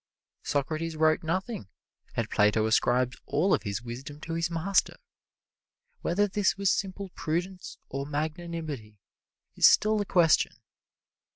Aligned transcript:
Socrates 0.41 0.95
wrote 0.97 1.21
nothing, 1.21 1.67
and 2.15 2.27
Plato 2.27 2.65
ascribes 2.65 3.21
all 3.27 3.53
of 3.53 3.61
his 3.61 3.83
wisdom 3.83 4.19
to 4.21 4.33
his 4.33 4.49
master. 4.49 4.95
Whether 6.01 6.27
this 6.27 6.57
was 6.57 6.71
simple 6.71 7.09
prudence 7.09 7.77
or 7.87 8.07
magnanimity 8.07 8.97
is 9.55 9.67
still 9.67 10.01
a 10.01 10.05
question. 10.05 10.53